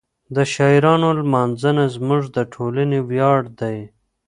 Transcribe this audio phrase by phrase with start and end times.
[0.35, 3.77] د شاعرانو لمانځنه زموږ د ټولنې ویاړ دی.